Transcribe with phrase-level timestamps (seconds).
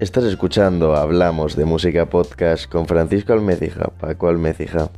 [0.00, 4.92] Estás escuchando Hablamos de Música Podcast con Francisco Almecija, Paco Almecija.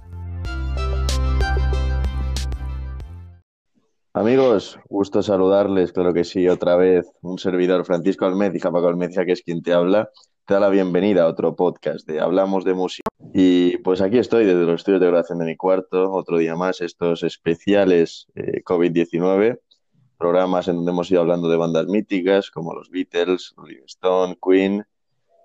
[4.13, 9.33] Amigos, gusto saludarles, claro que sí, otra vez un servidor, Francisco Almecija, Paco Almecija, que
[9.33, 10.11] es quien te habla,
[10.45, 13.09] te da la bienvenida a otro podcast de Hablamos de Música.
[13.33, 16.83] Y pues aquí estoy desde los estudios de grabación de mi cuarto, otro día más,
[16.83, 19.61] estos especiales eh, COVID-19,
[20.21, 24.85] programas en donde hemos ido hablando de bandas míticas como los Beatles, Rolling Queen,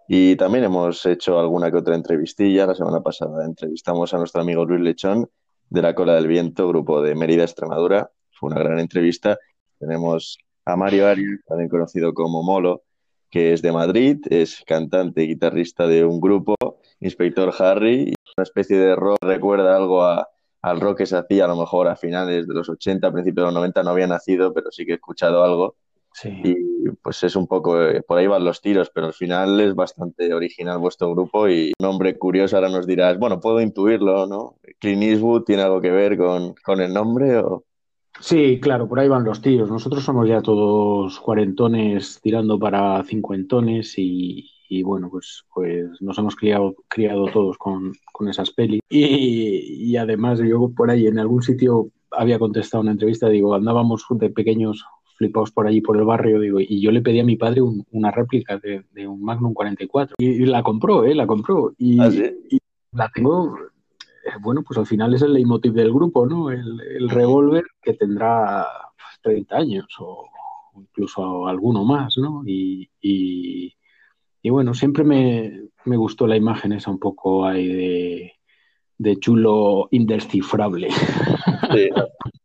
[0.07, 2.67] y también hemos hecho alguna que otra entrevistilla.
[2.67, 5.29] La semana pasada entrevistamos a nuestro amigo Luis Lechón
[5.69, 8.11] de La Cola del Viento, grupo de Mérida, Extremadura.
[8.31, 9.37] Fue una gran entrevista.
[9.79, 12.83] Tenemos a Mario Arias, también conocido como Molo,
[13.29, 16.55] que es de Madrid, es cantante y guitarrista de un grupo,
[16.99, 21.55] Inspector Harry, una especie de rock, recuerda algo al rock que se hacía a lo
[21.55, 24.85] mejor a finales de los 80, principios de los 90, no había nacido, pero sí
[24.85, 25.75] que he escuchado algo.
[26.23, 26.55] Y
[27.01, 30.33] pues es un poco, eh, por ahí van los tiros, pero al final es bastante
[30.33, 34.55] original vuestro grupo y un nombre curioso, ahora nos dirás, bueno, puedo intuirlo, ¿no?
[34.79, 37.63] Clint Eastwood tiene algo que ver con, con el nombre o...
[38.19, 39.69] Sí, claro, por ahí van los tiros.
[39.69, 46.35] Nosotros somos ya todos cuarentones tirando para cincuentones y, y bueno, pues, pues nos hemos
[46.35, 48.79] criado, criado todos con, con esas pelis.
[48.89, 54.05] Y, y, además yo por ahí en algún sitio había contestado una entrevista, digo, andábamos
[54.09, 54.85] de pequeños
[55.15, 58.11] flipados por allí por el barrio, digo, y yo le pedí a mi padre una
[58.11, 61.15] réplica de, un Magnum 44 y, la compró, ¿eh?
[61.15, 62.09] La compró y, ¿Ah,
[62.49, 62.59] y
[62.91, 66.51] la tengo, eh, bueno, pues al final es el leitmotiv del grupo, ¿no?
[66.51, 68.67] El, el revólver que tendrá
[69.21, 70.29] 30 años o
[70.75, 72.43] incluso alguno más, ¿no?
[72.45, 73.73] Y, y,
[74.49, 78.33] bueno, siempre me, me, gustó la imagen esa un poco ahí de,
[78.97, 80.89] de chulo indescifrable.
[80.91, 81.89] Sí.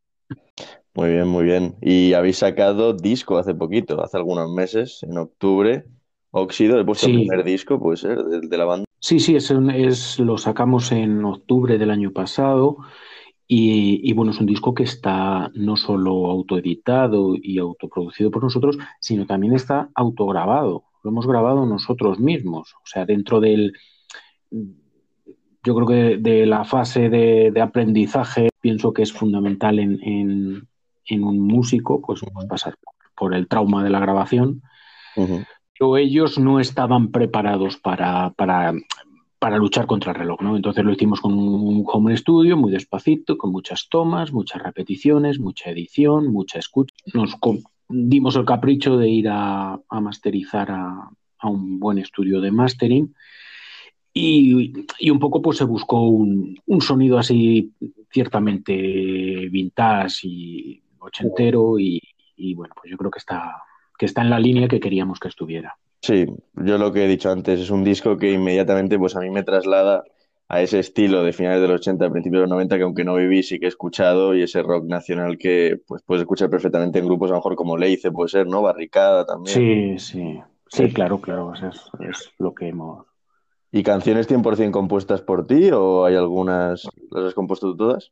[1.01, 1.77] Muy bien, muy bien.
[1.81, 5.85] Y habéis sacado disco hace poquito, hace algunos meses, en octubre.
[6.31, 7.15] Óxido, el vuestro Sí.
[7.15, 8.85] primer disco, puede ser, de, de la banda.
[8.99, 12.77] Sí, sí, es, un- es- lo sacamos en octubre del año pasado
[13.49, 18.77] y, y, bueno, es un disco que está no solo autoeditado y autoproducido por nosotros,
[19.01, 20.85] sino también está autograbado.
[21.03, 22.75] Lo hemos grabado nosotros mismos.
[22.75, 23.73] O sea, dentro del,
[25.65, 30.69] yo creo que de la fase de, de aprendizaje, pienso que es fundamental en, en-
[31.07, 32.47] en un músico, pues Ujú.
[32.49, 32.75] pasar
[33.17, 34.63] por el trauma de la grabación
[35.81, 38.75] pero ellos no estaban preparados para, para,
[39.39, 40.57] para luchar contra el reloj, ¿no?
[40.57, 45.71] Entonces lo hicimos con un home studio muy despacito, con muchas tomas, muchas repeticiones, mucha
[45.71, 46.95] edición, mucha escucha.
[47.15, 47.35] Nos
[47.89, 53.15] dimos el capricho de ir a, a masterizar a, a un buen estudio de mastering
[54.13, 57.73] y, y un poco pues se buscó un, un sonido así
[58.11, 58.75] ciertamente
[59.49, 62.01] vintage y ochentero y,
[62.37, 63.63] y bueno, pues yo creo que está,
[63.99, 65.77] que está en la línea que queríamos que estuviera.
[66.03, 69.31] Sí, yo lo que he dicho antes, es un disco que inmediatamente pues a mí
[69.31, 70.05] me traslada
[70.49, 73.15] a ese estilo de finales de los 80, principios de los 90, que aunque no
[73.15, 77.07] viví, sí que he escuchado, y ese rock nacional que pues puedes escuchar perfectamente en
[77.07, 78.61] grupos a lo mejor como Leice, puede ser, ¿no?
[78.61, 79.99] Barricada también.
[79.99, 83.07] Sí, sí, sí, claro, claro, es, es lo que hemos...
[83.71, 88.11] ¿Y canciones 100% compuestas por ti o hay algunas, las has compuesto tú todas?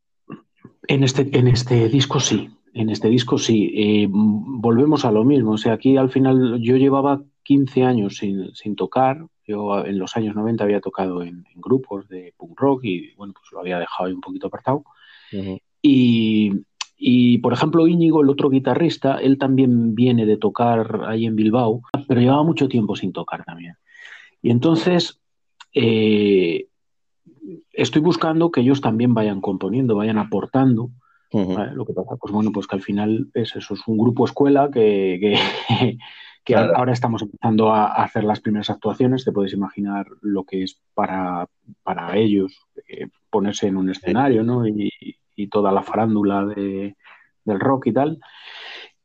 [0.86, 3.72] En este, en este disco sí, en este disco sí.
[3.74, 8.54] Eh, volvemos a lo mismo, o sea, aquí al final yo llevaba 15 años sin,
[8.54, 12.84] sin tocar, yo en los años 90 había tocado en, en grupos de punk rock
[12.84, 14.84] y bueno, pues lo había dejado ahí un poquito apartado.
[15.32, 15.58] Ujú.
[15.80, 16.52] Y,
[16.96, 21.82] y, por ejemplo, Íñigo, el otro guitarrista, él también viene de tocar ahí en Bilbao,
[22.08, 23.76] pero llevaba mucho tiempo sin tocar también.
[24.42, 25.20] Y entonces
[25.72, 26.66] eh,
[27.72, 30.90] estoy buscando que ellos también vayan componiendo, vayan aportando.
[31.74, 34.70] Lo que pasa, pues bueno, pues que al final es eso, es un grupo escuela
[34.72, 35.34] que, que,
[36.44, 36.76] que Claro.
[36.76, 39.24] ahora estamos empezando a a hacer las primeras actuaciones.
[39.24, 41.46] Te puedes imaginar lo que es para,
[41.82, 42.56] para ellos
[42.88, 44.66] eh, ponerse en un escenario, ¿no?
[44.66, 44.90] Y,
[45.36, 46.96] y toda la farándula de,
[47.44, 48.18] del rock y tal.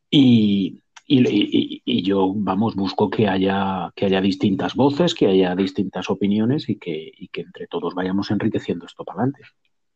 [0.09, 5.55] Y, y, y- y yo, vamos, busco que haya, que haya distintas voces, que haya
[5.55, 9.41] distintas opiniones y que, y que entre todos vayamos enriqueciendo esto para adelante.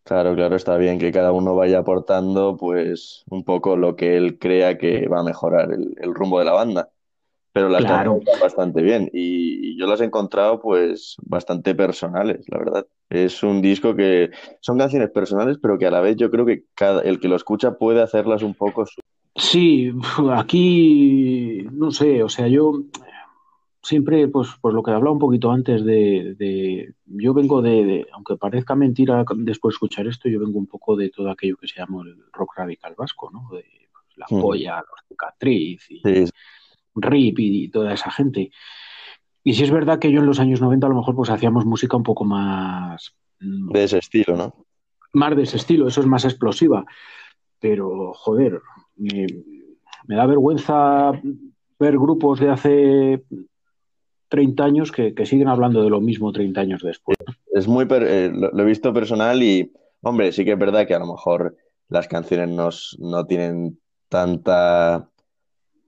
[0.07, 4.39] Claro, claro, está bien que cada uno vaya aportando pues un poco lo que él
[4.39, 6.89] crea que va a mejorar el, el rumbo de la banda.
[7.51, 7.95] Pero las Claro.
[8.13, 12.87] canciones están bastante bien y, y yo las he encontrado pues bastante personales, la verdad.
[13.09, 14.29] Es un disco que
[14.61, 17.35] son canciones personales, pero que a la vez yo creo que cada, el que lo
[17.35, 19.01] escucha puede hacerlas un poco su...
[19.35, 19.91] Sí,
[20.33, 22.83] aquí no sé, o sea, yo
[23.87, 28.07] siempre, pues, pues lo que hablaba un poquito antes de, de yo vengo de, de,
[28.11, 31.67] aunque parezca mentira después de escuchar esto, yo vengo un poco de todo aquello que
[31.67, 33.47] se llama el rock radical vasco, ¿no?
[33.55, 34.41] De pues, la Mm.
[34.41, 36.25] polla, los cicatriz y Sí,
[36.95, 38.51] Rip y, y toda esa gente.
[39.43, 41.65] Y sí es verdad que yo en los años 90 a lo mejor pues hacíamos
[41.65, 43.15] música un poco más...
[43.39, 44.53] mm, de ese estilo, ¿no?
[45.13, 46.83] Más de ese estilo, eso es más explosiva.
[47.59, 48.59] Pero, joder,
[48.97, 49.25] me,
[50.07, 51.11] me da vergüenza
[51.79, 53.23] ver grupos de hace
[54.29, 57.17] 30 años que, siguen hablando de lo mismo 30 años después.
[57.53, 59.71] Es muy, eh, lo, he visto personal y,
[60.01, 61.55] hombre, sí que es verdad que a lo mejor
[61.89, 62.69] las canciones no,
[62.99, 63.79] no tienen
[64.09, 65.09] tanta,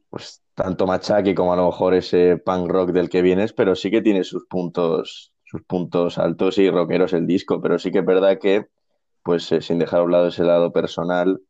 [0.10, 3.92] pues tanto machaque como a lo mejor ese punk rock del que vienes, pero sí
[3.92, 8.06] que tiene sus puntos, sus puntos altos y rockeros el disco, pero sí que es
[8.06, 8.68] verdad que,
[9.24, 11.42] pues eh, sin dejar a un lado ese lado personal,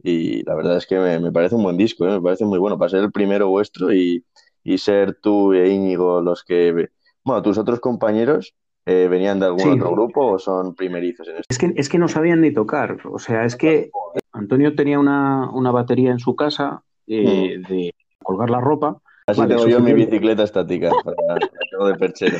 [0.00, 2.10] y la verdad es que me, me parece un buen disco, ¿eh?
[2.10, 4.24] me parece muy bueno para ser el primero vuestro y,
[4.68, 6.90] y ser tú e Íñigo los que...
[7.24, 8.54] Bueno, tus otros compañeros
[8.84, 9.68] eh, venían de algún sí.
[9.70, 11.46] otro grupo o son primerizos en esto.
[11.48, 13.90] Es que, es que no sabían ni tocar, o sea, es que
[14.32, 17.68] Antonio tenía una, una batería en su casa eh, mm.
[17.68, 19.00] de colgar la ropa.
[19.26, 22.38] Así vale, tengo yo mi bicicleta estática para, para de perchero.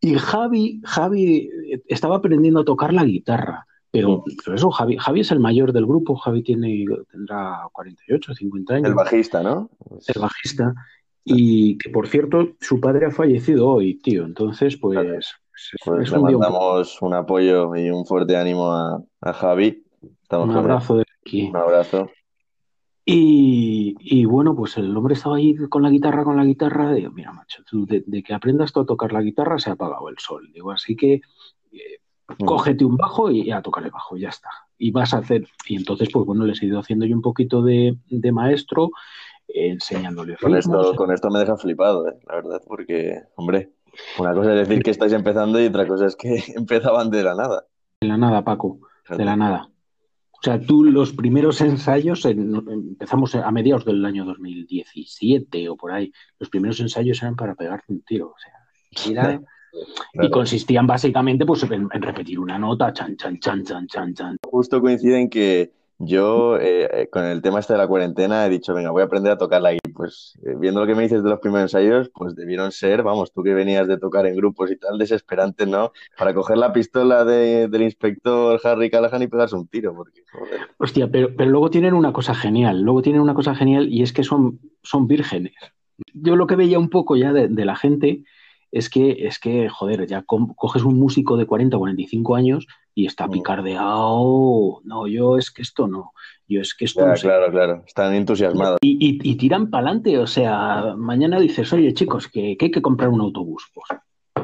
[0.00, 1.50] Y Javi, Javi
[1.86, 3.66] estaba aprendiendo a tocar la guitarra.
[3.90, 8.74] Pero, pero, eso, Javi, Javi es el mayor del grupo, Javi tiene, tendrá 48, 50
[8.74, 8.88] años.
[8.88, 9.70] El bajista, ¿no?
[10.06, 10.74] El bajista.
[11.28, 14.24] Y que, por cierto, su padre ha fallecido hoy, tío.
[14.24, 14.98] Entonces, pues...
[14.98, 15.18] Claro.
[15.84, 17.08] Pues es le un mandamos un...
[17.08, 19.82] un apoyo y un fuerte ánimo a, a Javi.
[20.22, 21.48] Estamos un abrazo de aquí.
[21.48, 22.10] Un abrazo.
[23.06, 26.92] Y, y, bueno, pues el hombre estaba ahí con la guitarra, con la guitarra.
[26.92, 29.72] Digo, mira, macho, tú de, de que aprendas tú a tocar la guitarra se ha
[29.72, 30.50] apagado el sol.
[30.52, 31.22] Digo, así que
[31.72, 32.00] eh,
[32.44, 34.50] cógete un bajo y a tocar el bajo, ya está.
[34.76, 37.62] Y vas a hacer, y entonces, pues bueno, les he ido haciendo yo un poquito
[37.62, 38.90] de, de maestro,
[39.48, 43.70] enseñándole con esto, con esto me deja flipado, eh, la verdad, porque, hombre,
[44.18, 47.34] una cosa es decir que estáis empezando y otra cosa es que empezaban de la
[47.34, 47.64] nada.
[48.00, 49.70] De la nada, Paco, de la nada.
[50.32, 55.92] O sea, tú los primeros ensayos, en, empezamos a mediados del año 2017 o por
[55.92, 58.28] ahí, los primeros ensayos eran para pegarte un tiro.
[58.28, 59.40] O sea, era,
[60.12, 60.26] Claro.
[60.26, 64.36] Y consistían básicamente pues, en, en, repetir una nota, chan, chan, chan, chan, chan, chan.
[64.42, 68.74] Justo coincide en que yo, eh, con el tema este de la cuarentena, he dicho,
[68.74, 69.94] venga, voy a aprender a tocar la guitarra.
[69.94, 73.32] Pues eh, viendo lo que me dices de los primeros ensayos, pues debieron ser, vamos,
[73.32, 75.92] tú que venías de tocar en grupos y tal, desesperante, ¿no?
[76.18, 79.94] Para coger la pistola de, del inspector Harry Callahan y pegarse un tiro.
[79.94, 80.60] Porque, joder.
[80.76, 84.12] Hostia, pero, pero luego tienen una cosa genial, luego tienen una cosa genial y es
[84.12, 85.54] que son, son vírgenes.
[86.12, 88.22] Yo lo que veía un poco ya de la gente
[88.76, 93.06] es que, es que, joder, ya coges un músico de 40 o 45 años y
[93.06, 94.80] está picardeado.
[94.84, 96.12] No, yo es que esto no.
[96.48, 97.26] Yo es que esto claro, no sé.
[97.26, 98.78] Claro, claro, están entusiasmados.
[98.80, 102.70] Y, y, y tiran para adelante, o sea, mañana dices, oye chicos, que, que, hay
[102.70, 103.70] que comprar un autobús.
[103.74, 104.00] Pues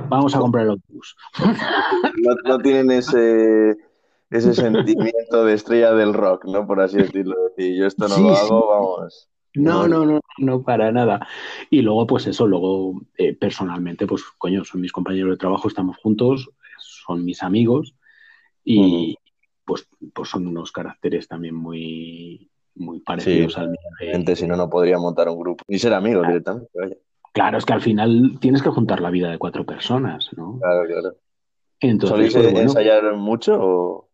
[0.09, 1.17] vamos a comprar el autobús.
[2.23, 3.77] No, no tienen ese,
[4.31, 6.67] ese sentimiento de estrella del rock, ¿no?
[6.67, 7.37] Por así decirlo.
[7.57, 8.67] Si yo esto no sí, lo hago, sí.
[8.71, 9.29] vamos.
[9.55, 11.27] No, no, no, no, para nada.
[11.71, 15.97] Y luego, pues eso, luego eh, personalmente, pues coño, son mis compañeros de trabajo, estamos
[15.99, 17.95] juntos, son mis amigos
[18.65, 19.17] y uh -huh.
[19.65, 23.81] pues, pues son unos caracteres también muy, muy parecidos sí, al mío.
[23.99, 26.33] Gente, si no, no podría montar un grupo ni ser amigos claro.
[26.33, 26.71] directamente.
[26.75, 26.97] Vaya.
[27.33, 30.59] Claro, es que al final tienes que juntar la vida de cuatro personas, ¿no?
[30.61, 31.17] Claro, claro.
[31.81, 34.09] Entonces, ¿Solís pues, bueno, ensayar mucho o...?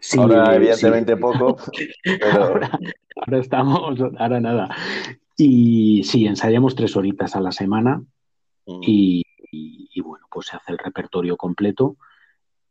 [0.00, 1.20] Sí, ahora, evidentemente, sí.
[1.20, 1.56] poco,
[2.04, 2.44] pero...
[2.44, 2.78] ahora,
[3.16, 4.68] ahora, estamos, ahora nada.
[5.36, 8.02] Y sí, ensayamos tres horitas a la semana
[8.66, 8.80] mm.
[8.82, 11.96] y, y, y, bueno, pues se hace el repertorio completo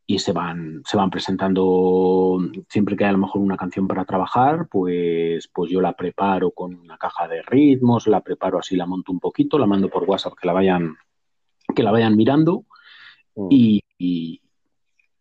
[0.08, 2.38] y se van, se van presentando
[2.70, 6.52] siempre que hay a lo mejor una canción para trabajar, pues, pues yo la preparo
[6.52, 10.04] con una caja de ritmos, la preparo así, la monto un poquito, la mando por
[10.04, 10.96] WhatsApp que la vayan,
[11.76, 12.66] que la vayan mirando
[13.36, 13.48] mm.
[13.50, 14.42] y, y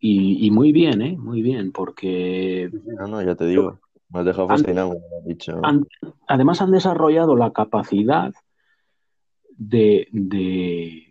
[0.06, 1.16] y, y, muy bien, ¿eh?
[1.16, 2.70] Muy bien, porque...
[2.98, 3.80] No, no, ya te digo,
[4.10, 5.60] me has dejado fascinado, han, como has dicho.
[5.62, 5.86] Han,
[6.28, 8.34] además han desarrollado la capacidad
[9.56, 11.10] de, de,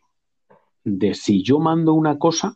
[0.83, 2.55] de, si yo mando una cosa,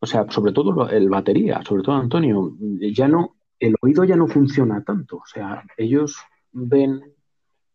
[0.00, 2.56] o sea, sobre todo el batería, sobre todo Antonio,
[2.94, 6.16] ya no, el oído ya no funciona tanto, o sea, ellos
[6.50, 7.02] ven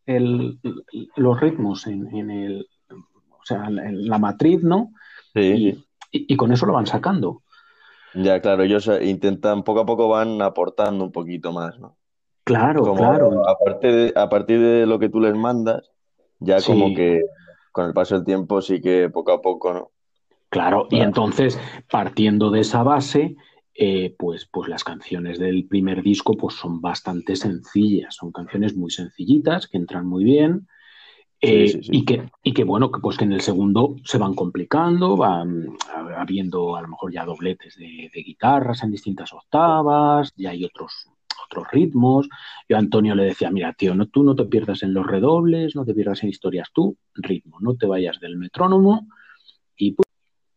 [0.07, 0.59] el,
[1.15, 4.93] los ritmos en, en, el, o sea, en la matriz, ¿no?
[5.35, 5.41] Sí.
[5.41, 5.67] Y,
[6.11, 7.43] y, y con eso lo van sacando.
[8.13, 11.97] Ya, claro, ellos eh, intentan, poco a poco van aportando un poquito más, ¿no?
[12.43, 13.47] Claro, como claro.
[13.47, 15.91] A partir, de, a partir de lo que tú les mandas,
[16.39, 16.71] ya sí.
[16.71, 17.21] como que
[17.71, 19.91] con el paso del tiempo sí que poco a poco, ¿no?
[20.49, 21.59] Claro, y entonces,
[21.91, 23.35] partiendo de esa base,
[23.75, 28.89] eh, pues, pues las canciones del primer disco pues son bastante sencillas, son canciones muy
[28.89, 30.67] sencillitas, que entran muy bien,
[31.41, 31.89] eh, sí, sí, sí.
[31.93, 35.67] Y, que, y que bueno, que pues que en el segundo se van complicando, van
[36.17, 41.09] habiendo a lo mejor ya dobletes de, de guitarras en distintas octavas, ya hay otros,
[41.45, 42.27] otros ritmos.
[42.67, 45.75] Yo a Antonio le decía, mira, tío, no, tú no te pierdas en los redobles,
[45.75, 49.07] no te pierdas en historias, tú, ritmo, no te vayas del metrónomo
[49.77, 50.05] Y pues,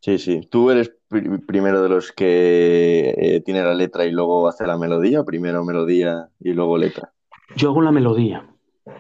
[0.01, 0.41] Sí, sí.
[0.51, 4.77] ¿Tú eres pri- primero de los que eh, tiene la letra y luego hace la
[4.77, 5.21] melodía?
[5.21, 7.12] ¿O primero melodía y luego letra?
[7.55, 8.45] yo hago la melodía.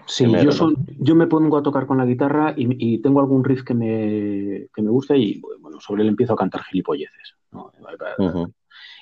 [0.06, 0.50] Sí, yo,
[1.00, 4.68] yo me pongo a tocar con la guitarra y, y tengo algún riff que me,
[4.74, 7.34] que me gusta y bueno, sobre él empiezo a cantar gilipolleces.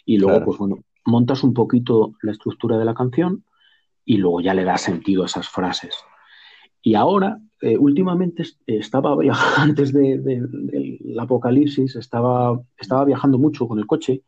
[0.06, 0.44] Y luego, Claro.
[0.46, 3.44] pues bueno, montas un poquito la estructura de la canción
[4.04, 5.94] y luego ya le das sentido a esas frases.
[6.82, 13.38] Y ahora, eh, últimamente est- estaba viajando, antes de- de- del apocalipsis, estaba, estaba viajando
[13.38, 14.22] mucho con el coche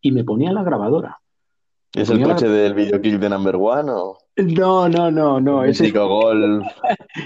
[0.00, 1.20] y me ponía la grabadora.
[1.94, 5.84] ¿Es el coche del videoclip de Number One o No, no, no, no, el ese
[5.84, 6.66] mítico Golf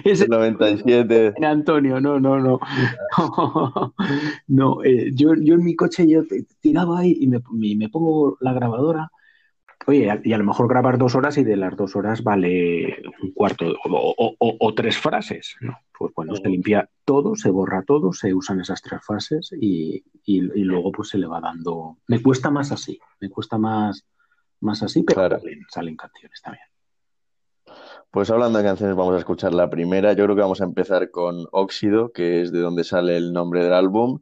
[0.05, 1.35] del 97?
[1.37, 2.59] es Antonio, no, no, no.
[4.49, 6.23] No, eh, yo, yo en mi coche yo
[6.61, 9.11] tiraba ahí y me, y me pongo la grabadora.
[9.87, 13.31] Oye, y a lo mejor grabar dos horas y de las dos horas vale un
[13.33, 15.77] cuarto o, o- o- o tres frases, ¿no?
[15.97, 20.39] Pues bueno, se limpia todo, se borra todo, se usan esas tres frases y, y-
[20.61, 21.99] y luego pues se le va dando.
[22.09, 24.05] Me cuesta más así, me cuesta más,
[24.61, 25.39] más así, pero Claro.
[25.41, 26.65] salen, salen canciones también.
[28.11, 30.13] Pues hablando de canciones, vamos a escuchar la primera.
[30.13, 33.63] Yo creo que vamos a empezar con Óxido, que es de donde sale el nombre
[33.63, 34.21] del álbum.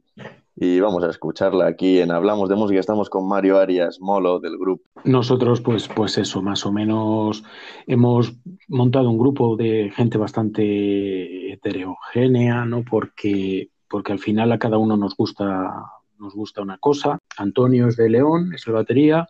[0.57, 2.79] Y vamos a escucharla aquí en Hablamos de Música.
[2.79, 4.83] Estamos con Mario Arias Molo del grupo.
[5.03, 7.43] Nosotros, pues, pues eso, más o menos
[7.87, 8.33] hemos
[8.69, 12.83] montado un grupo de gente bastante heterogénea, ¿no?
[12.83, 15.73] Porque, porque al final a cada uno nos gusta,
[16.19, 17.19] nos gusta una cosa.
[17.37, 19.27] Antonio es de León, es el batería,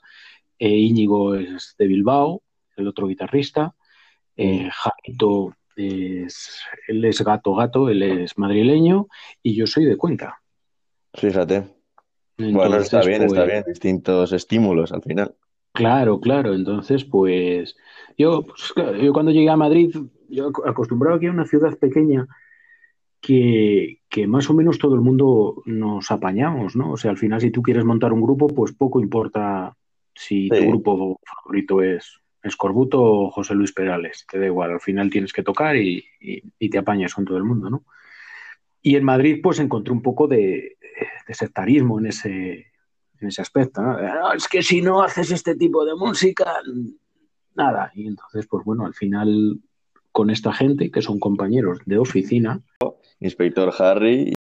[0.59, 2.41] eh, Íñigo es de Bilbao,
[2.75, 3.75] el otro guitarrista,
[4.35, 9.07] eh, Jaito es, él es gato gato, él es madrileño
[9.41, 10.41] y yo soy de Cuenca.
[11.13, 11.63] Fíjate.
[12.37, 13.63] Bueno, está bien, está pues, bien.
[13.65, 15.35] Distintos estímulos al final.
[15.73, 16.53] Claro, claro.
[16.53, 17.75] Entonces, pues
[18.17, 19.95] yo, pues, claro, yo cuando llegué a Madrid,
[20.29, 22.27] yo ac- acostumbrado aquí a una ciudad pequeña
[23.21, 26.91] que, que más o menos todo el mundo nos apañamos, ¿no?
[26.91, 29.75] O sea, al final, si tú quieres montar un grupo, pues poco importa
[30.15, 30.57] si Sí.
[30.59, 35.33] tu grupo favorito es Escorbuto o José Luis Perales, te da igual, al final tienes
[35.33, 37.85] que tocar y, y- y te apañas con todo el mundo, ¿no?
[38.81, 40.77] Y en Madrid, pues encontré un poco de,
[41.27, 42.67] de sectarismo en ese,
[43.19, 43.99] en ese aspecto, ¿no?
[43.99, 46.53] "No, es que si no haces este tipo de música,
[47.55, 47.91] nada.
[47.95, 49.59] Y entonces, pues bueno, al final,
[50.11, 52.61] con esta gente, que son compañeros de oficina,
[53.19, 54.33] Inspector Harry.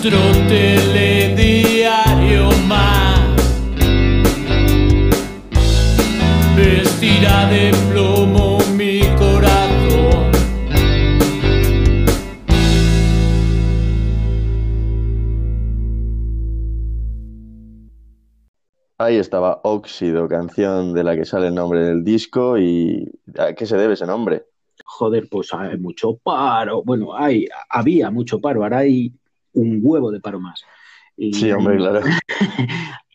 [0.00, 3.20] Otro telediario más.
[6.56, 10.30] Vestirá de plomo mi corazón.
[18.96, 23.66] Ahí estaba Óxido, canción de la que sale el nombre del disco y ¿a qué
[23.66, 24.46] se debe ese nombre?
[24.82, 26.82] Joder, pues hay mucho paro.
[26.82, 29.12] Bueno, hay, había mucho paro, ahora hay
[29.52, 30.62] un huevo de paro más.
[31.16, 32.00] Y Sí, hombre, claro.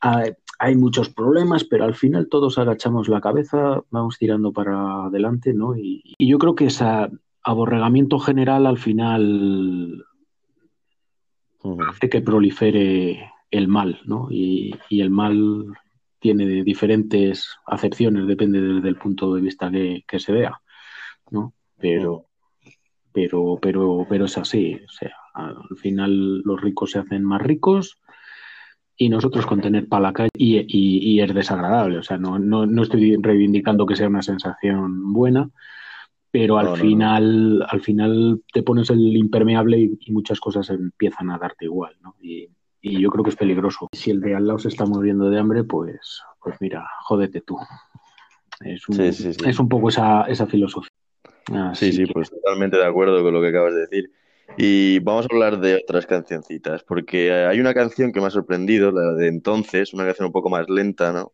[0.02, 5.54] hay, hay muchos problemas, pero al final todos agachamos la cabeza, vamos tirando para adelante,
[5.54, 5.76] ¿no?
[5.76, 6.86] Y, y yo creo que ese
[7.44, 10.06] aborregamiento general al final
[11.88, 14.28] hace que prolifere el mal, ¿no?
[14.30, 15.66] Y, y el mal
[16.20, 20.60] tiene diferentes acepciones, depende del, del punto de vista que, que se vea,
[21.32, 21.54] ¿no?
[21.78, 22.28] Pero,
[23.12, 28.00] pero, pero, pero es así, o sea, al final los ricos se hacen más ricos
[28.98, 32.40] y nosotros con tener para la calle y, y- y es desagradable, o sea, no,
[32.40, 35.50] no, no estoy reivindicando que sea una sensación buena,
[36.32, 41.30] pero al No, final, al final te pones el impermeable y, y muchas cosas empiezan
[41.32, 42.16] a darte igual, ¿no?
[42.22, 42.50] Y,
[42.82, 43.88] yo creo que es peligroso.
[43.94, 47.58] Si el de al lado se está muriendo de hambre, pues, pues mira, jódete tú.
[48.64, 49.50] Es un, Sí, sí, sí.
[49.50, 50.90] es un poco esa, esa filosofía.
[51.74, 54.12] Sí, sí, que- pues totalmente de acuerdo con lo que acabas de decir.
[54.58, 58.92] Y vamos a hablar de otras cancioncitas, porque hay una canción que me ha sorprendido,
[58.92, 61.34] la de entonces, una canción un poco más lenta, ¿no?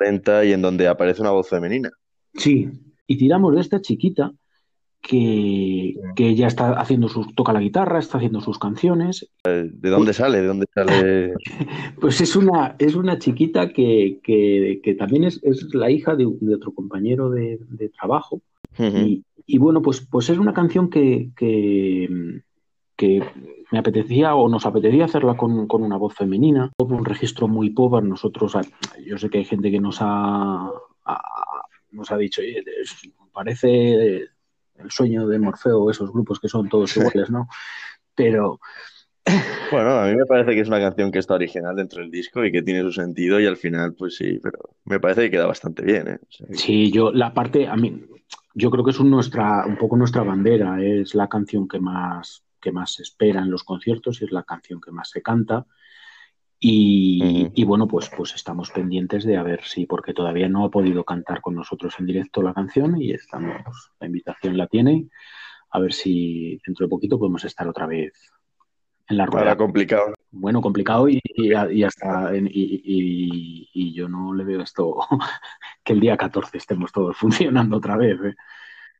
[0.00, 1.90] Lenta y en donde aparece una voz femenina.
[2.34, 2.68] Sí,
[3.06, 4.32] y tiramos de esta chiquita
[5.00, 9.30] que, que ya está haciendo sus, toca la guitarra, está haciendo sus canciones.
[9.44, 10.40] ¿De dónde sale?
[10.40, 11.34] ¿De dónde sale?
[12.00, 16.26] Pues es una, es una chiquita que, que, que también es, es la hija de,
[16.40, 18.40] de otro compañero de, de trabajo.
[18.78, 22.40] Y, y bueno, pues, pues es una canción que, que,
[22.96, 23.22] que
[23.72, 28.06] me apetecía o nos apetecía hacerla con, con una voz femenina, un registro muy pobre.
[28.06, 28.60] Nosotros, ah,
[29.04, 30.70] yo sé que hay gente que nos ha,
[31.92, 34.20] nos ha dicho, "Oye, es- parece
[34.76, 37.48] el sueño de Morfeo, esos grupos que son todos iguales, ¿no?
[38.14, 38.60] Pero
[39.70, 42.44] Bueno, a mí me parece que es una canción que está original dentro del disco
[42.44, 45.46] y que tiene su sentido y al final, pues sí, pero me parece que queda
[45.46, 46.18] bastante bien, ¿eh?
[46.22, 48.02] O sea, que- sí, yo la parte, a mí,
[48.58, 52.44] yo creo que es un, nuestra, un poco nuestra bandera, es la canción que más,
[52.60, 55.64] que más se espera en los conciertos y es la canción que más se canta.
[56.60, 60.70] Y, y bueno, pues, pues estamos pendientes de a ver si, porque todavía no ha
[60.70, 65.08] podido cantar con nosotros en directo la canción y estamos, la invitación la tiene,
[65.70, 68.12] a ver si dentro de poquito podemos estar otra vez
[69.06, 69.42] en la rueda.
[69.44, 70.14] Ahora complicado.
[70.30, 74.96] Bueno, complicado y, y, y hasta y, y- y yo no le veo esto
[75.88, 77.16] que el día 14 estemos todos
[77.72, 78.18] funcionando otra vez.
[78.22, 78.34] ¿eh?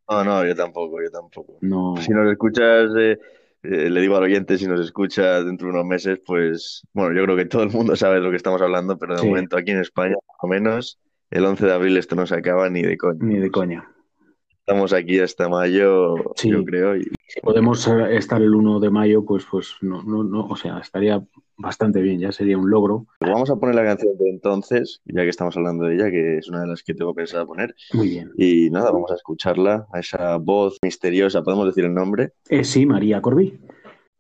[0.09, 1.59] No, no, yo tampoco, yo tampoco.
[1.61, 3.19] No, Si nos escuchas, eh,
[3.63, 7.25] eh, le digo al oyente, si nos escucha dentro de unos meses, pues, bueno, yo
[7.25, 9.29] creo que todo el mundo sabe de lo que estamos hablando, pero de Sí.
[9.29, 10.99] momento aquí en España, por lo menos,
[11.31, 13.19] el 11 de abril esto no se acaba ni de coña.
[13.21, 13.87] ni de coña.
[14.61, 16.49] Estamos aquí hasta mayo, Sí.
[16.51, 20.47] yo creo, y Si podemos estar el 1 de mayo, pues, pues no, no, no,
[20.47, 21.23] o sea, estaría
[21.59, 23.07] bastante bien, ya sería un logro.
[23.21, 26.49] vamos a poner la canción de entonces, ya que estamos hablando de ella, que es
[26.49, 27.75] una de las que tengo pensado poner.
[27.93, 28.33] Muy bien.
[28.37, 32.33] Y nada, vamos a escucharla, a esa voz misteriosa, ¿podemos decir el nombre?
[32.49, 33.59] Eh, sí, María Corbí.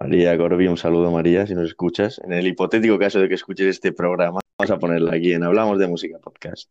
[0.01, 2.20] María Corby, un saludo María, si nos escuchas.
[2.24, 5.79] En el hipotético caso de que escuches este programa, vamos a ponerla aquí en Hablamos
[5.79, 6.70] de Música Podcast.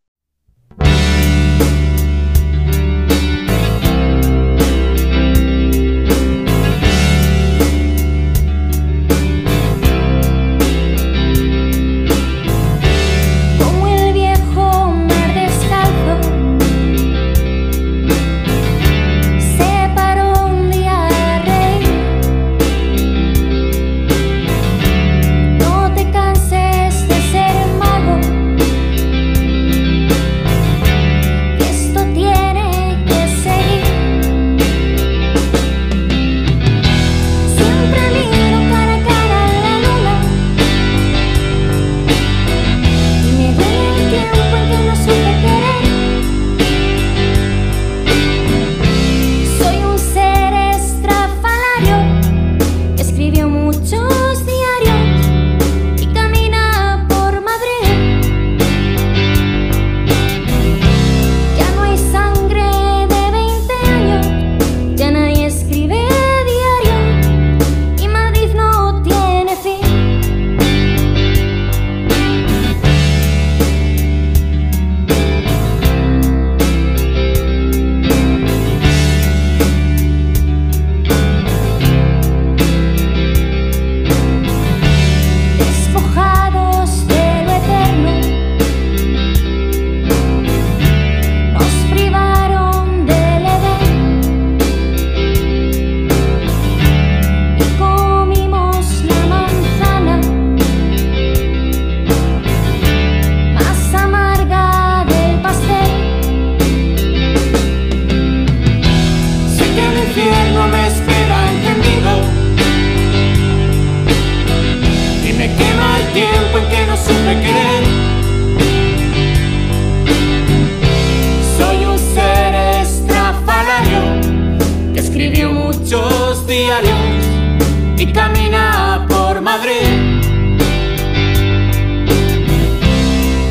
[129.08, 129.88] Por Madrid.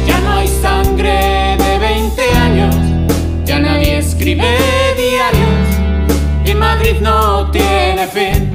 [0.07, 2.75] Ya no hay sangre de 20 años,
[3.45, 4.57] ya nadie escribe
[4.97, 5.67] diarios
[6.45, 8.46] y Madrid no tiene fin.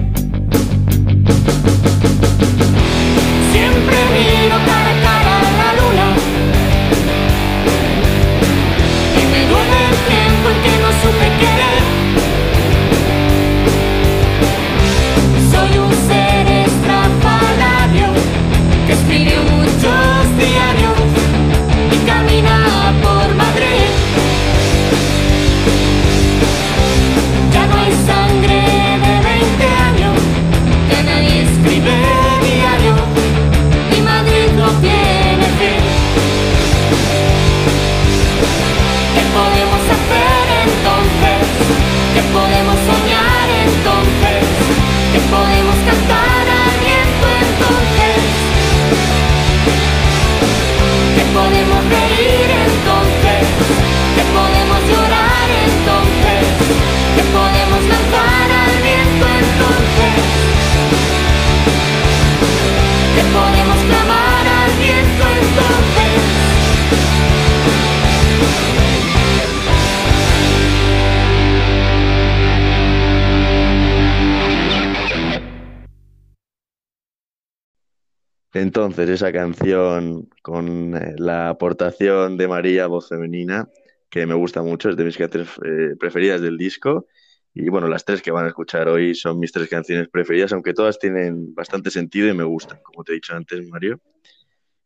[78.63, 83.69] Entonces, esa canción con eh, la aportación de María, voz femenina,
[84.09, 87.09] que me gusta mucho, es de mis canciones eh, preferidas del disco.
[87.55, 90.75] Y bueno, las tres que van a escuchar hoy son mis tres canciones preferidas, aunque
[90.75, 94.01] todas tienen bastante sentido y me gustan, como te he dicho antes, Mario.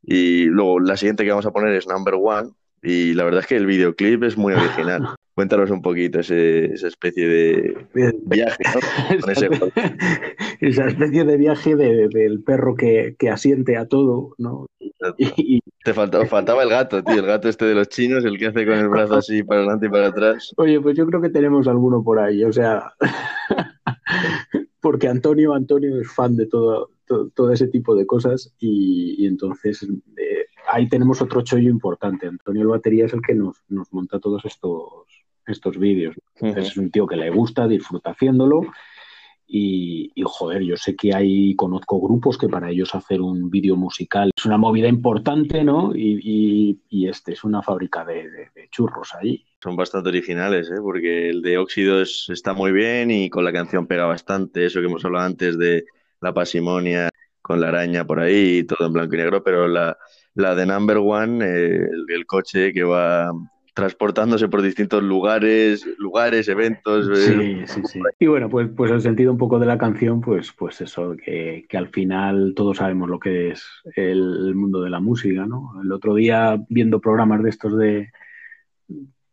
[0.02, 3.46] Y luego la siguiente que vamos a poner es Number One, y la verdad es
[3.46, 5.15] que el videoclip es muy original.
[5.36, 7.86] Cuéntanos un poquito ese- esa especie de
[8.24, 8.80] viaje, ¿no?
[9.20, 9.68] Con ese juego.
[10.62, 14.66] Esa especie de viaje de- del perro que, que asiente a todo, ¿no?
[15.18, 18.46] Y, Te faltaba, faltaba el gato, tío, el gato este de los chinos, el que
[18.46, 20.52] hace con el brazo así para adelante y para atrás.
[20.56, 22.94] oye, pues yo creo que tenemos alguno por ahí, o sea,
[24.80, 29.26] porque Antonio, Antonio es fan de todo, to- todo ese tipo de cosas y, y
[29.26, 29.82] entonces
[30.16, 32.26] eh, ahí tenemos otro chollo importante.
[32.26, 35.05] Antonio el batería es el que nos, nos monta todos estos,
[35.46, 36.14] estos vídeos.
[36.60, 38.62] Es un tío que le gusta, disfruta haciéndolo.
[39.48, 43.76] Y, y, joder, yo sé que hay, conozco grupos que para ellos hacer un vídeo
[43.76, 45.94] musical es una movida importante, ¿no?
[45.94, 49.44] Y, y- y este es una fábrica de, de- de churros ahí.
[49.62, 50.80] Son bastante originales, ¿eh?
[50.82, 54.66] Porque el de Óxidos está muy bien y con la canción pega bastante.
[54.66, 55.84] Eso que hemos hablado antes de
[56.20, 57.08] la pasimonia
[57.40, 59.96] con la araña por ahí y todo en blanco y negro, pero la,
[60.34, 63.30] la de Number One, eh, el, el coche que va
[63.76, 67.10] transportándose por distintos lugares, lugares, eventos.
[67.10, 68.00] eh, Sí, sí, sí.
[68.18, 71.66] Y bueno, pues, pues el sentido un poco de la canción, pues, pues eso, que,
[71.68, 75.74] que al final todos sabemos lo que es el, mundo de la música, ¿no?
[75.84, 78.10] El otro día, viendo programas de estos de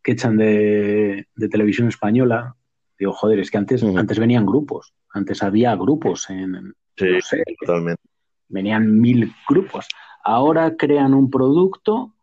[0.02, 2.54] que echan de, de televisión española,
[2.98, 7.42] digo, joder, es que antes, antes venían grupos, antes había grupos en, sí, no sé,
[7.60, 8.02] totalmente.
[8.50, 9.88] venían mil grupos.
[10.22, 12.14] Ahora crean un producto,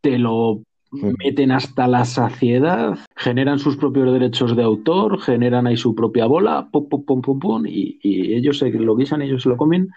[0.00, 0.62] te lo.
[0.90, 6.68] Meten hasta la saciedad, generan sus propios derechos de autor, generan ahí su propia bola,
[6.72, 9.88] pum, pum, pum, pum, pum, y, y ellos se lo guisan, ellos se lo comen,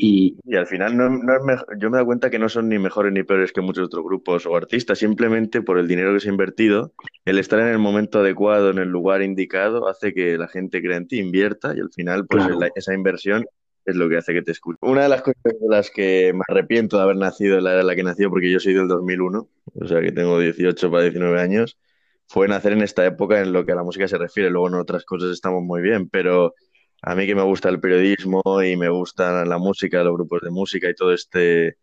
[0.00, 2.78] y Y al final no, no es yo me dado cuenta que no son ni
[2.78, 6.28] mejores ni peores que muchos otros grupos o artistas, simplemente por el dinero que se
[6.28, 6.92] ha invertido,
[7.24, 10.98] el estar en el momento adecuado, en el lugar indicado, hace que la gente crea
[10.98, 12.60] en ti, invierta y al final pues Claro.
[12.60, 13.44] la- esa inversión
[13.90, 14.78] es lo que hace que te escuche.
[14.82, 17.80] Una de las cosas de las que me arrepiento de haber nacido en la era
[17.82, 21.04] en la que nací, porque yo soy del 2001, o sea que tengo 18 para
[21.04, 21.78] 19 años,
[22.26, 24.50] fue nacer en esta época en lo que a la música se refiere.
[24.50, 26.54] Luego en otras cosas estamos muy bien, pero
[27.02, 30.50] a mí que me gusta el periodismo y me gusta la música, los grupos de
[30.50, 31.76] música y todo este,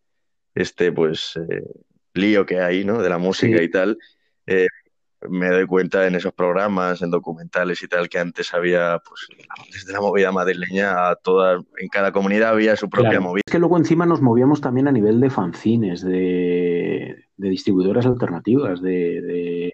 [0.54, 1.64] este pues, eh,
[2.14, 3.02] lío que hay, ¿no?
[3.02, 3.64] De la música Sí.
[3.66, 3.98] y tal,
[4.48, 4.68] eh,
[5.30, 9.28] me doy cuenta en esos programas, en documentales y tal, que antes había, pues,
[9.74, 13.24] desde la movida madrileña a toda, en cada comunidad había su propia Claro.
[13.26, 13.42] movida.
[13.46, 18.82] Es que luego encima nos movíamos también a nivel de fanzines, de, de distribuidoras alternativas,
[18.82, 19.74] de, de,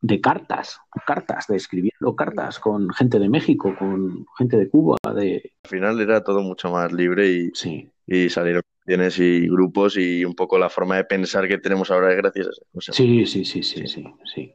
[0.00, 5.52] de cartas, cartas, de escribiendo cartas con gente de México, con gente de Cuba, de...
[5.64, 10.24] Al final era todo mucho más libre y, Sí, y salieron canciones y grupos y
[10.24, 12.96] un poco la forma de pensar que tenemos ahora es gracias a esas cosas.
[12.96, 14.52] sí, sí, sí, sí, sí, sí.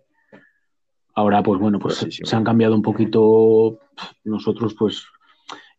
[1.15, 3.79] Ahora, pues bueno, pues se han cambiado un poquito.
[4.23, 5.03] Nosotros, pues,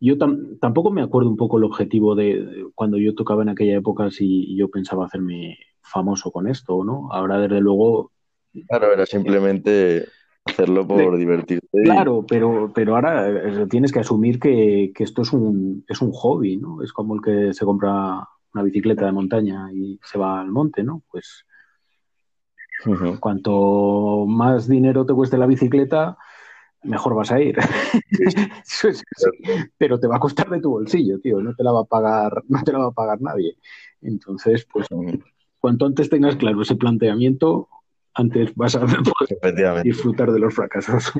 [0.00, 3.50] yo tam- tampoco me acuerdo un poco el objetivo de, de cuando yo tocaba en
[3.50, 7.12] aquella época si yo pensaba hacerme famoso con esto, ¿no?
[7.12, 8.10] Ahora, desde luego,
[8.68, 10.06] Claro, era simplemente
[10.44, 11.68] hacerlo por divertirte.
[11.84, 16.10] Claro, pero, pero ahora eh, tienes que asumir que, que esto es un, es un
[16.12, 16.82] hobby, ¿no?
[16.82, 18.26] Es como el que se compra
[18.58, 21.02] una bicicleta de montaña y se va al monte, ¿no?
[21.10, 21.44] Pues
[23.20, 26.18] cuanto más dinero te cueste la bicicleta,
[26.82, 27.56] mejor vas a ir.
[29.78, 32.42] Pero te va a costar de tu bolsillo, tío, no te la va a pagar,
[32.48, 33.56] no te la va a pagar nadie.
[34.02, 34.88] Entonces, pues
[35.60, 37.68] cuanto antes tengas claro ese planteamiento,
[38.14, 41.12] antes vas a poder disfrutar de los fracasos.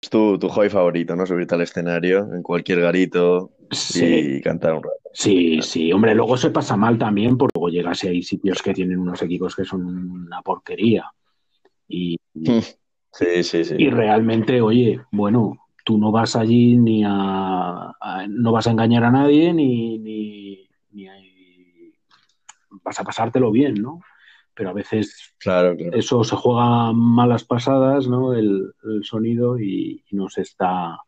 [0.00, 1.26] Es tu, tu hobby favorito, ¿no?
[1.26, 5.05] Subirte al escenario en cualquier garito Sí, y cantar un rato.
[5.16, 5.92] Sí, sí.
[5.92, 9.22] Hombre, luego se pasa mal también, porque luego llegas y hay sitios que tienen unos
[9.22, 11.10] equipos que son una porquería.
[11.88, 12.16] Y,
[13.12, 13.74] Sí, sí, sí.
[13.78, 19.04] y realmente, oye, bueno, tú no vas allí ni a, a- no vas a engañar
[19.04, 21.14] a nadie ni, ni, ni a-
[22.84, 24.00] vas a pasártelo bien, ¿no?
[24.54, 25.96] Pero a veces Claro, claro.
[25.96, 28.34] eso se juega malas pasadas, ¿no?
[28.34, 30.98] El, el sonido y, y no se está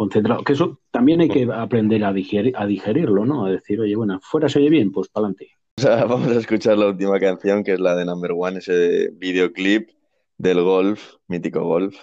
[0.00, 0.42] concentrado.
[0.42, 3.44] Que eso también hay que aprender a, digerir, a digerirlo, ¿no?
[3.44, 5.50] A decir, oye, bueno, fuera se oye bien, pues para adelante.
[6.08, 9.90] Vamos a escuchar la última canción, que es la de Number One, ese videoclip
[10.38, 11.94] del golf, mítico golf.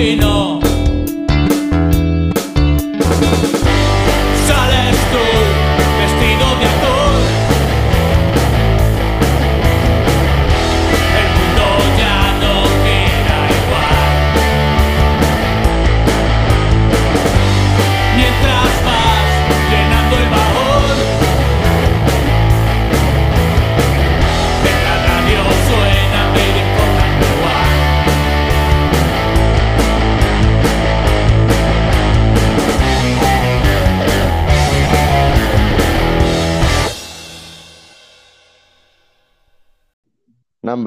[0.00, 0.29] no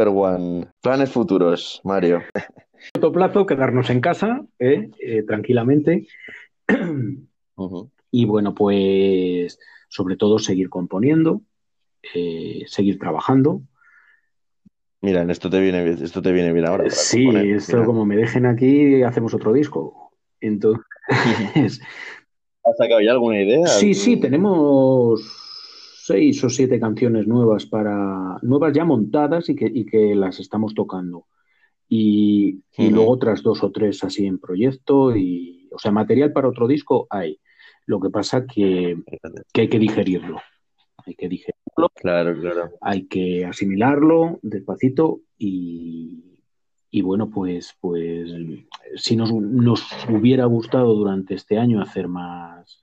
[0.05, 0.67] number one.
[0.81, 2.23] Planes futuros, Mario.
[2.93, 4.89] corto plazo, quedarnos en casa, ¿eh?
[4.99, 6.07] Eh, tranquilamente.
[8.15, 11.41] Y bueno, pues sobre todo seguir componiendo,
[12.13, 13.61] eh, seguir trabajando.
[15.01, 16.87] Mira, en esto te viene, bien- esto te viene bien ahora.
[16.91, 17.85] Sí, componer, esto mira.
[17.87, 20.11] como me dejen aquí, hacemos otro disco.
[20.41, 20.83] Entonces,
[22.65, 23.65] ¿Has sacado ya alguna idea?
[23.65, 25.42] sí, sí, ¿Algún- tenemos
[26.05, 30.73] seis o siete canciones nuevas para, nuevas ya montadas y que, y que las estamos
[30.73, 31.27] tocando.
[31.87, 36.67] Y, luego otras dos o tres así en proyecto y, o sea, material para otro
[36.67, 37.39] disco hay.
[37.85, 38.97] Lo que pasa que,
[39.53, 40.41] que hay que digerirlo.
[41.05, 42.71] Hay que digerirlo, Claro, claro.
[42.81, 46.37] hay que asimilarlo despacito y,
[46.91, 48.29] y bueno, pues, pues
[48.97, 52.81] si nos, nos hubiera gustado durante este año hacer más,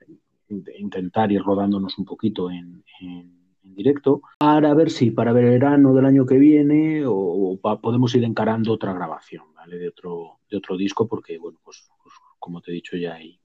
[0.50, 6.06] intentar ir rodándonos un poquito en, en- en directo, para ver si para verano del
[6.06, 9.78] año que viene o, o pa- podemos ir encarando otra grabación, ¿vale?
[9.78, 13.38] De otro, de otro disco, porque bueno, pues, pues, como te he dicho ya hay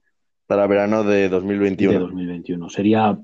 [0.48, 2.00] Para verano de de 2021.
[2.00, 2.70] 2021.
[2.70, 3.20] Sería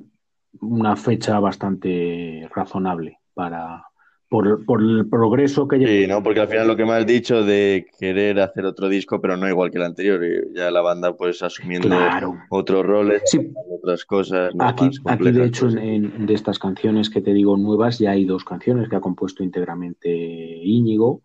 [0.60, 3.86] una fecha bastante razonable para
[4.32, 6.24] por, por el progreso que Sí, ¿no?
[6.24, 9.46] Porque al final lo que me has dicho de querer hacer otro disco, pero no
[9.46, 10.22] igual que el anterior,
[10.56, 12.36] ya la banda pues asumiendo Claro.
[12.50, 13.52] otros roles, Sí.
[13.78, 14.64] otras cosas ¿no?
[14.70, 15.76] Aquí, más aquí, de hecho, pues.
[15.76, 19.44] en, de estas canciones que te digo nuevas, ya hay dos canciones que ha compuesto
[19.44, 21.24] íntegramente Íñigo.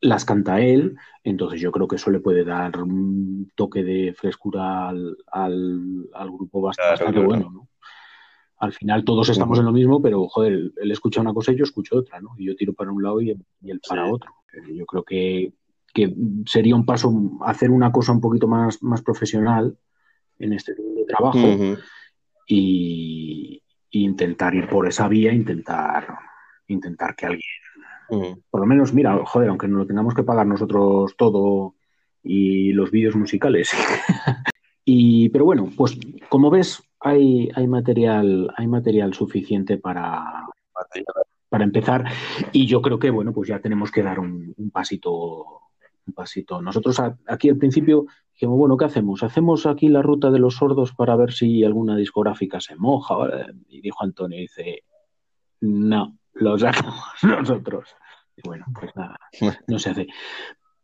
[0.00, 4.88] Las canta él, entonces yo creo que eso le puede dar un toque de frescura
[4.88, 7.28] al, al- al grupo Claro, bastante claro.
[7.28, 7.68] bueno, ¿no?
[8.58, 11.64] Al final todos estamos en lo mismo, pero joder, él escucha una cosa y yo
[11.64, 12.30] escucho otra, ¿no?
[12.36, 13.30] Y yo tiro para un lado y,
[13.62, 14.10] y él para Sí.
[14.12, 14.32] otro.
[14.74, 15.52] Yo creo que,
[15.94, 16.14] que
[16.46, 19.76] sería un paso hacer una cosa un poquito más, más profesional
[20.40, 20.74] en este
[21.06, 21.76] trabajo Ujú.
[22.46, 26.18] y, y intentar ir por esa vía, intentar,
[26.66, 31.14] intentar que alguien, por lo menos, mira, joder, aunque no lo tengamos que pagar nosotros
[31.16, 31.74] todo
[32.24, 33.70] y los vídeos musicales.
[34.84, 40.46] y, pero bueno, pues como ves, hay, material, hay material suficiente para,
[41.48, 42.04] para empezar.
[42.52, 45.44] Y yo creo que, bueno, pues ya tenemos que dar un, pasito,
[46.06, 46.60] un pasito.
[46.60, 49.22] Nosotros aquí al principio dijimos, bueno, ¿qué hacemos?
[49.22, 53.16] ¿Hacemos aquí la ruta de los sordos para ver si alguna discográfica se moja?
[53.68, 54.84] Y dijo Antonio, dice,
[55.60, 57.88] no, lo sacamos nosotros.
[58.36, 59.18] Y bueno, pues nada,
[59.66, 60.06] no se hace.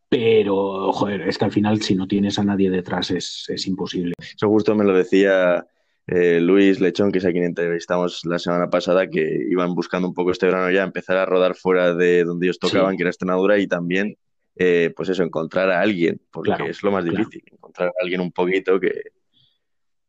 [0.07, 4.13] Pero, joder, es que al final si no tienes a nadie detrás es, es imposible.
[4.19, 5.65] Eso justo me lo decía
[6.07, 10.13] eh, Luis Lechón, que es a quien entrevistamos la semana pasada, que iban buscando un
[10.13, 12.97] poco este verano ya empezar a rodar fuera de donde ellos tocaban, Sí.
[12.97, 14.17] que era Extremadura, y también,
[14.55, 17.17] eh, pues eso, encontrar a alguien, porque Claro, es lo más claro.
[17.17, 18.91] difícil, encontrar a alguien un poquito que,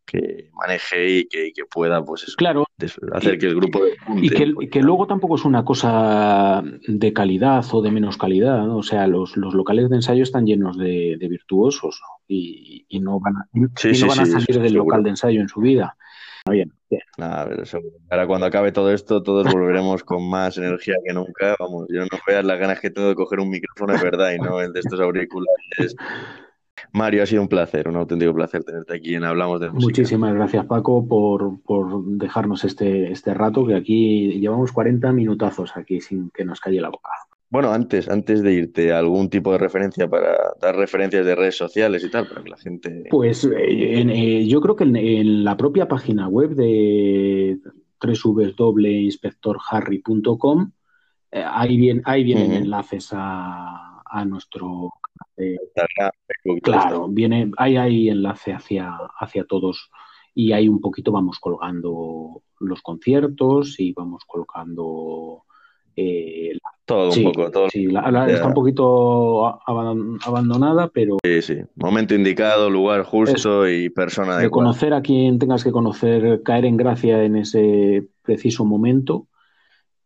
[0.06, 2.64] que maneje y que, que pueda, pues eso, Claro,
[3.12, 3.80] hacer que el grupo
[4.16, 8.76] Y que, y luego tampoco es una cosa de calidad o de menos calidad, ¿no?
[8.78, 12.24] O sea, los, los locales de ensayo están llenos de, de virtuosos ¿no?
[12.28, 14.84] y, y no van a, y Sí, no sí, van a sí, salir del seguro.
[14.84, 15.96] local de ensayo en su vida.
[16.48, 17.02] Bien, bien.
[17.18, 17.48] Nada,
[18.08, 21.56] Ahora cuando acabe todo esto, todos volveremos con más energía que nunca.
[21.58, 24.38] Vamos, yo no veas las ganas que tengo de coger un micrófono, es verdad, y
[24.38, 25.96] no el de estos auriculares.
[26.92, 29.86] Mario, ha sido un placer, un auténtico placer tenerte aquí en Hablamos de Música.
[29.88, 36.00] Muchísimas gracias, Paco, por, por dejarnos este, este rato, que aquí llevamos 40 minutazos aquí
[36.00, 37.10] sin que nos calle la boca.
[37.48, 42.02] Bueno, antes, antes de irte, algún tipo de referencia para dar referencias de redes sociales
[42.04, 43.04] y tal, para que la gente...
[43.08, 47.58] Pues eh, en- eh, yo creo que en, en la propia página web de
[48.02, 50.70] www.inspectorharry.com
[51.32, 54.92] eh, ahí, bien, ahí vienen enlaces a, a nuestro...
[55.36, 55.56] eh,
[56.62, 59.90] claro, viene, hay ahí enlace hacia, hacia todos
[60.34, 65.42] y ahí un poquito vamos colgando los conciertos y vamos colgando...
[65.96, 67.68] eh, la- Todo un poco, todo.
[67.70, 68.34] sí, la- la- Ya.
[68.34, 71.56] está un poquito abandonada, pero Sí, sí.
[71.74, 74.66] Momento indicado, lugar justo y persona de adecuada.
[74.68, 79.26] conocer a quien tengas que conocer, caer en gracia en ese preciso momento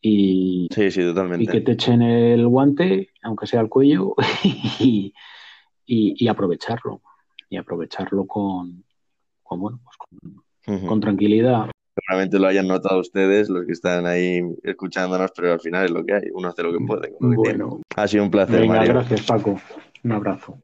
[0.02, 1.02] y, Sí, sí,
[1.38, 4.14] y que te echen el guante, aunque sea al cuello,
[4.80, 5.12] y,
[5.86, 7.02] y- y aprovecharlo.
[7.48, 8.84] Y aprovecharlo con,
[9.42, 11.70] con, bueno, pues con, tranquilidad.
[11.94, 16.04] Seguramente lo hayan notado ustedes, los que están ahí escuchándonos, pero al final es lo
[16.04, 16.22] que hay.
[16.32, 17.12] Uno hace lo que puede.
[17.12, 17.64] con lo que tiene.
[17.64, 18.94] Bueno, Ha sido un placer, venga, Mario.
[18.94, 19.60] gracias Paco.
[20.04, 20.62] Un abrazo.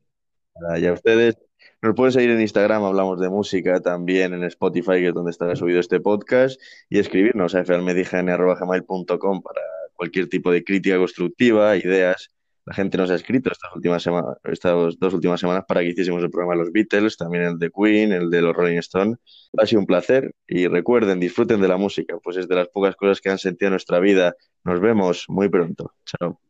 [0.81, 1.37] Y a ustedes
[1.83, 5.55] nos pueden seguir en Instagram, hablamos de música, también en Spotify, que es donde estará
[5.57, 9.61] subido este podcast, y escribirnos a falmedign.gmail.com para
[9.95, 12.31] cualquier tipo de crítica constructiva, ideas.
[12.65, 16.23] La gente nos ha escrito estas últimas semanas, estas dos últimas semanas para que hiciésemos
[16.23, 19.19] el programa de los Beatles, también el de Queen, el de los Rolling Stones.
[19.57, 22.97] Ha sido un placer y recuerden, disfruten de la música, pues es de las pocas
[22.97, 24.35] cosas que han sentido en nuestra vida.
[24.65, 25.93] Nos vemos muy pronto.
[26.05, 26.46] Chao.